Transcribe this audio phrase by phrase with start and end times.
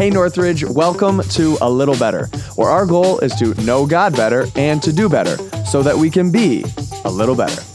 [0.00, 2.24] Hey Northridge, welcome to A Little Better,
[2.56, 6.08] where our goal is to know God better and to do better so that we
[6.08, 6.64] can be
[7.04, 7.69] a little better.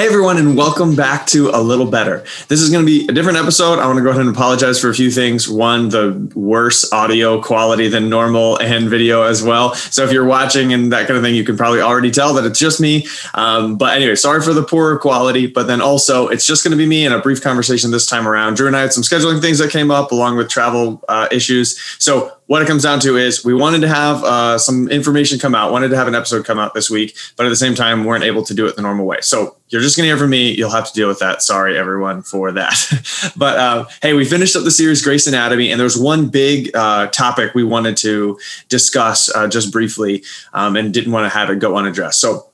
[0.00, 2.24] Hey everyone, and welcome back to A Little Better.
[2.48, 3.78] This is going to be a different episode.
[3.78, 5.46] I want to go ahead and apologize for a few things.
[5.46, 9.74] One, the worse audio quality than normal and video as well.
[9.74, 12.46] So if you're watching and that kind of thing, you can probably already tell that
[12.46, 13.06] it's just me.
[13.34, 15.46] Um, but anyway, sorry for the poorer quality.
[15.46, 18.26] But then also, it's just going to be me in a brief conversation this time
[18.26, 18.56] around.
[18.56, 21.78] Drew and I had some scheduling things that came up along with travel uh, issues.
[21.98, 25.54] So what it comes down to is we wanted to have uh, some information come
[25.54, 28.04] out, wanted to have an episode come out this week, but at the same time,
[28.04, 29.18] weren't able to do it the normal way.
[29.20, 30.50] So you're just going to hear from me.
[30.50, 31.42] You'll have to deal with that.
[31.42, 33.32] Sorry, everyone, for that.
[33.36, 37.06] but uh, hey, we finished up the series Grace Anatomy, and there's one big uh,
[37.06, 38.36] topic we wanted to
[38.68, 42.18] discuss uh, just briefly um, and didn't want to have it go unaddressed.
[42.18, 42.49] So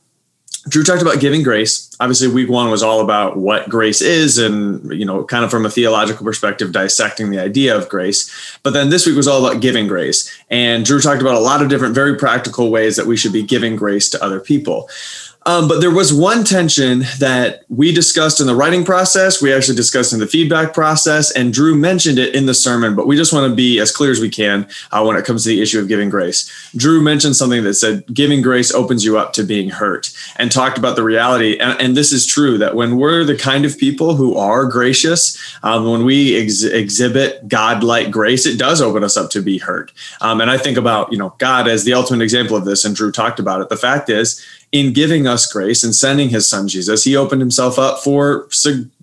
[0.68, 1.90] Drew talked about giving grace.
[2.00, 5.64] Obviously, week one was all about what grace is and, you know, kind of from
[5.64, 8.58] a theological perspective, dissecting the idea of grace.
[8.62, 10.30] But then this week was all about giving grace.
[10.50, 13.42] And Drew talked about a lot of different, very practical ways that we should be
[13.42, 14.88] giving grace to other people.
[15.46, 19.40] Um, but there was one tension that we discussed in the writing process.
[19.40, 22.96] We actually discussed in the feedback process, and Drew mentioned it in the sermon.
[22.96, 25.44] But we just want to be as clear as we can uh, when it comes
[25.44, 26.50] to the issue of giving grace.
[26.74, 30.78] Drew mentioned something that said giving grace opens you up to being hurt, and talked
[30.78, 31.56] about the reality.
[31.58, 35.38] And, and this is true that when we're the kind of people who are gracious,
[35.62, 39.92] um, when we ex- exhibit God-like grace, it does open us up to be hurt.
[40.20, 42.96] Um, and I think about you know God as the ultimate example of this, and
[42.96, 43.68] Drew talked about it.
[43.68, 44.44] The fact is
[44.80, 48.46] in giving us grace and sending his son Jesus, he opened himself up for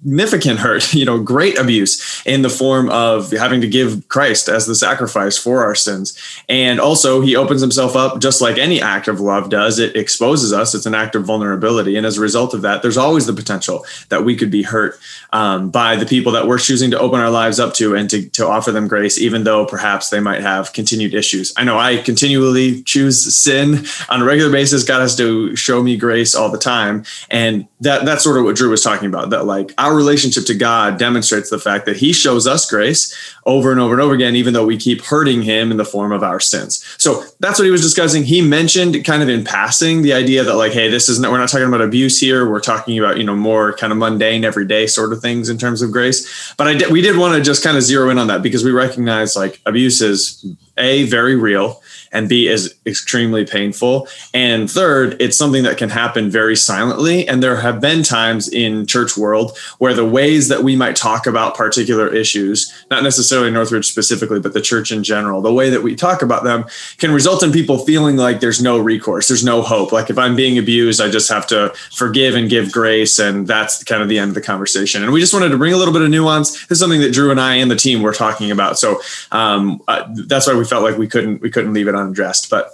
[0.04, 4.66] significant hurt, you know, great abuse in the form of having to give Christ as
[4.66, 6.18] the sacrifice for our sins.
[6.50, 9.80] And also, he opens himself up just like any act of love does.
[9.80, 11.96] It exposes us, it's an act of vulnerability.
[11.96, 15.00] And as a result of that, there's always the potential that we could be hurt
[15.32, 18.30] um, by the people that we're choosing to open our lives up to and to,
[18.30, 21.54] to offer them grace, even though perhaps they might have continued issues.
[21.58, 24.84] I know I continually choose sin on a regular basis.
[24.84, 27.06] God has to show me grace all the time.
[27.32, 30.46] And that that's sort of what Drew was talking about, that like our our relationship
[30.46, 34.14] to God demonstrates the fact that He shows us grace over and over and over
[34.14, 36.84] again, even though we keep hurting Him in the form of our sins.
[36.98, 38.24] So that's what he was discussing.
[38.24, 41.50] He mentioned kind of in passing the idea that, like, hey, this isn't, we're not
[41.50, 42.50] talking about abuse here.
[42.50, 45.82] We're talking about, you know, more kind of mundane, everyday sort of things in terms
[45.82, 46.54] of grace.
[46.58, 48.64] But I did, we did want to just kind of zero in on that because
[48.64, 50.46] we recognize like abuse is
[50.78, 51.82] A, very real
[52.14, 54.08] and B is extremely painful.
[54.34, 57.28] And third, it's something that can happen very silently.
[57.28, 61.26] And there have been times in church world where the ways that we might talk
[61.26, 65.82] about particular issues, not necessarily Northridge specifically, but the church in general, the way that
[65.82, 66.66] we talk about them
[67.00, 69.92] can result in people feeling like there's no recourse, there's no hope.
[69.92, 73.18] Like if I'm being abused, I just have to forgive and give grace.
[73.18, 75.04] And that's kind of the end of the conversation.
[75.04, 76.52] And we just wanted to bring a little bit of nuance.
[76.68, 78.78] This is something that Drew and I and the team were talking about.
[78.78, 79.02] So
[79.32, 82.50] um, uh, that's why we felt like we couldn't we couldn't leave it unaddressed.
[82.50, 82.72] But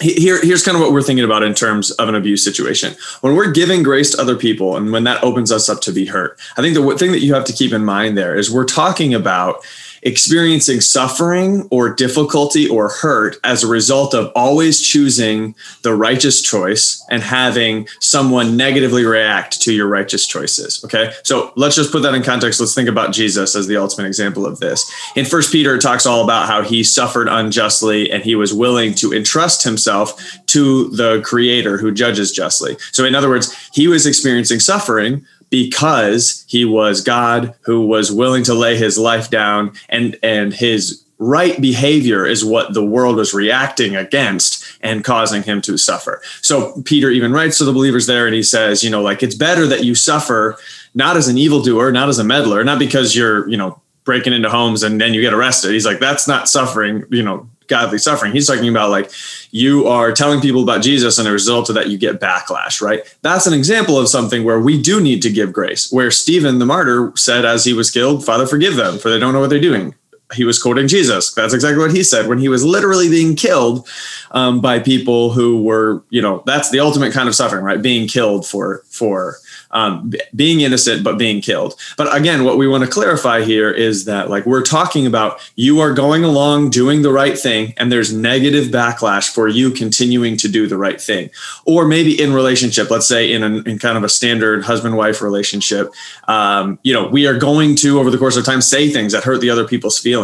[0.00, 2.94] here, here's kind of what we're thinking about in terms of an abuse situation.
[3.22, 6.04] When we're giving grace to other people and when that opens us up to be
[6.06, 8.64] hurt, I think the thing that you have to keep in mind there is we're
[8.64, 9.64] talking about
[10.02, 17.04] experiencing suffering or difficulty or hurt as a result of always choosing the righteous choice
[17.10, 20.82] and having someone negatively react to your righteous choices.
[20.84, 21.12] Okay.
[21.22, 22.60] So let's just put that in context.
[22.60, 24.90] Let's think about Jesus as the ultimate example of this.
[25.16, 28.94] In First Peter, it talks all about how he suffered unjustly and he was willing
[28.94, 32.76] to entrust himself to the creator who judges justly.
[32.92, 35.24] So, in other words, he was experiencing suffering
[35.62, 41.02] because he was God who was willing to lay his life down and and his
[41.18, 46.20] right behavior is what the world was reacting against and causing him to suffer.
[46.42, 49.34] So Peter even writes to the believers there and he says, you know, like it's
[49.34, 50.58] better that you suffer
[50.94, 54.50] not as an evildoer, not as a meddler, not because you're, you know, breaking into
[54.50, 55.72] homes and then you get arrested.
[55.72, 58.32] He's like, that's not suffering, you know, godly suffering.
[58.32, 59.10] He's talking about like
[59.50, 63.02] you are telling people about Jesus and a result of that you get backlash, right?
[63.22, 65.90] That's an example of something where we do need to give grace.
[65.92, 69.32] Where Stephen the martyr said as he was killed, "Father, forgive them, for they don't
[69.32, 69.94] know what they're doing."
[70.34, 71.32] He was quoting Jesus.
[71.32, 73.88] That's exactly what he said when he was literally being killed
[74.32, 77.80] um, by people who were, you know, that's the ultimate kind of suffering, right?
[77.80, 79.36] Being killed for for
[79.70, 81.74] um, being innocent but being killed.
[81.96, 85.80] But again, what we want to clarify here is that like we're talking about you
[85.80, 90.48] are going along doing the right thing, and there's negative backlash for you continuing to
[90.48, 91.30] do the right thing,
[91.64, 92.90] or maybe in relationship.
[92.90, 95.92] Let's say in, a, in kind of a standard husband wife relationship,
[96.28, 99.24] um, you know, we are going to over the course of time say things that
[99.24, 100.15] hurt the other people's feelings,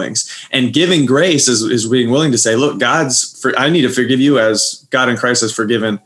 [0.51, 3.89] and giving grace is is being willing to say, look, God's for, I need to
[3.89, 6.01] forgive you as God in Christ has forgiven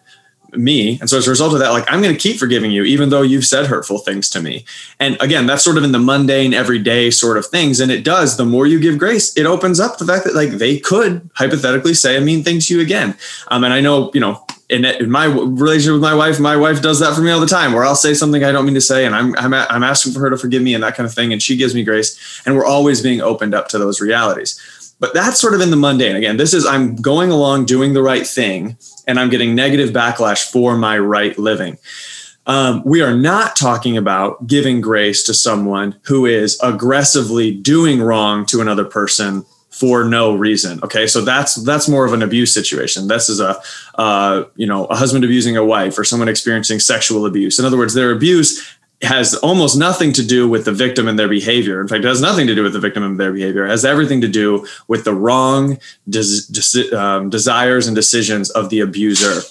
[0.52, 0.98] me.
[1.00, 3.10] And so as a result of that, like I'm going to keep forgiving you, even
[3.10, 4.64] though you've said hurtful things to me.
[5.00, 7.80] And again, that's sort of in the mundane, everyday sort of things.
[7.80, 10.50] And it does, the more you give grace, it opens up the fact that like
[10.52, 13.16] they could hypothetically say a mean thing to you again.
[13.48, 16.82] Um, and I know, you know, in, in my relationship with my wife, my wife
[16.82, 18.80] does that for me all the time, where I'll say something I don't mean to
[18.80, 21.14] say, and I'm I'm I'm asking for her to forgive me and that kind of
[21.14, 24.60] thing, and she gives me grace, and we're always being opened up to those realities.
[24.98, 26.16] But that's sort of in the mundane.
[26.16, 28.76] Again, this is I'm going along doing the right thing,
[29.06, 31.78] and I'm getting negative backlash for my right living.
[32.46, 38.46] Um, we are not talking about giving grace to someone who is aggressively doing wrong
[38.46, 40.80] to another person for no reason.
[40.82, 43.08] Okay, so that's that's more of an abuse situation.
[43.08, 43.60] This is a
[43.96, 47.58] uh, you know a husband abusing a wife or someone experiencing sexual abuse.
[47.58, 51.28] In other words, their abuse has almost nothing to do with the victim and their
[51.28, 51.80] behavior.
[51.82, 53.66] In fact, it has nothing to do with the victim and their behavior.
[53.66, 55.78] It has everything to do with the wrong
[56.08, 59.42] des- des- um, desires and decisions of the abuser.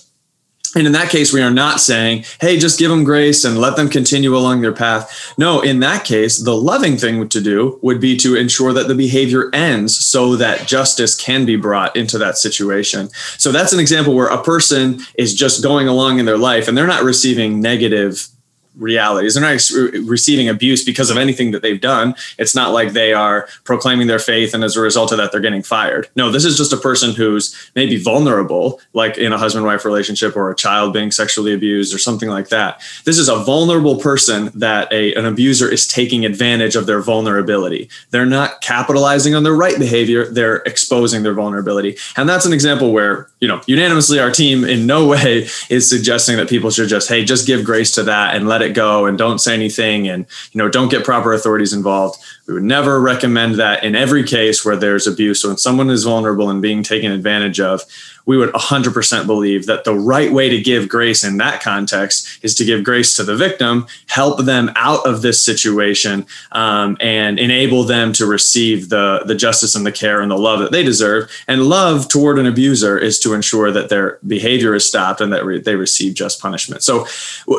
[0.76, 3.78] And in that case, we are not saying, hey, just give them grace and let
[3.78, 5.34] them continue along their path.
[5.38, 8.96] No, in that case, the loving thing to do would be to ensure that the
[8.96, 13.10] behavior ends so that justice can be brought into that situation.
[13.38, 16.78] So that's an example where a person is just going along in their life and
[16.78, 18.28] they're not receiving negative
[18.78, 19.36] realities.
[19.36, 19.62] They're not
[20.08, 22.16] receiving abuse because of anything that they've done.
[22.38, 25.42] It's not like they are proclaiming their faith and as a result of that, they're
[25.42, 26.10] getting fired.
[26.16, 30.36] No, this is just a person who's maybe vulnerable, like in a husband wife relationship
[30.36, 32.82] or a child being sexually abused or something like that.
[33.06, 37.90] This is a vulnerable person that a, an abuser is taking advantage of their vulnerability.
[38.10, 41.98] They're not capitalizing on their right behavior, they're exposing their vulnerability.
[42.18, 46.38] And that's an example where, you know, unanimously our team in no way is suggesting
[46.38, 49.06] that people should just, hey, just give grace to that and let it it go
[49.06, 53.00] and don't say anything and you know don't get proper authorities involved we would never
[53.00, 56.84] recommend that in every case where there's abuse so when someone is vulnerable and being
[56.84, 57.84] taken advantage of
[58.26, 62.56] we would 100% believe that the right way to give grace in that context is
[62.56, 67.84] to give grace to the victim, help them out of this situation, um, and enable
[67.84, 71.32] them to receive the, the justice and the care and the love that they deserve.
[71.48, 75.46] And love toward an abuser is to ensure that their behavior is stopped and that
[75.46, 76.84] re- they receive just punishment.
[76.84, 77.06] So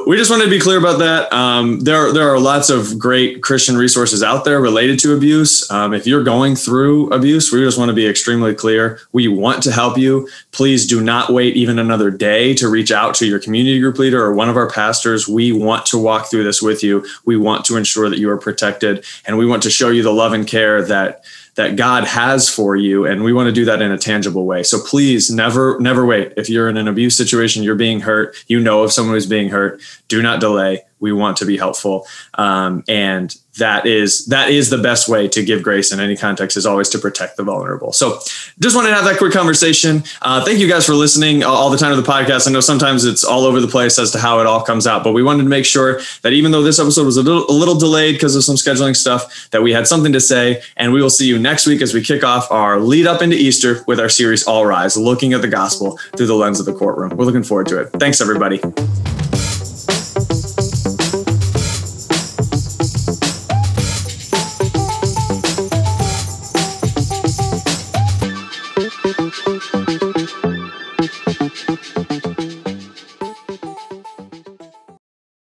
[0.06, 1.32] we just wanted to be clear about that.
[1.32, 5.70] Um, there, there are lots of great Christian resources out there related to abuse.
[5.70, 9.00] Um, if you're going through abuse, we just want to be extremely clear.
[9.10, 13.14] We want to help you please do not wait even another day to reach out
[13.14, 15.26] to your community group leader or one of our pastors.
[15.26, 17.06] We want to walk through this with you.
[17.24, 20.12] We want to ensure that you are protected and we want to show you the
[20.12, 21.24] love and care that
[21.54, 24.62] that God has for you and we want to do that in a tangible way.
[24.62, 26.34] So please never never wait.
[26.36, 29.48] If you're in an abuse situation, you're being hurt, you know if someone is being
[29.48, 30.82] hurt, do not delay.
[31.00, 32.06] We want to be helpful.
[32.34, 36.56] Um, and that is that is the best way to give grace in any context
[36.56, 37.92] is always to protect the vulnerable.
[37.92, 38.20] So
[38.58, 40.04] just wanted to have that quick conversation.
[40.22, 42.46] Uh, thank you guys for listening all the time to the podcast.
[42.48, 45.04] I know sometimes it's all over the place as to how it all comes out
[45.06, 47.52] but we wanted to make sure that even though this episode was a little, a
[47.52, 51.00] little delayed because of some scheduling stuff that we had something to say and we
[51.00, 54.00] will see you next week as we kick off our lead up into easter with
[54.00, 57.16] our series all rise looking at the gospel through the lens of the courtroom.
[57.16, 57.90] We're looking forward to it.
[58.00, 58.60] Thanks everybody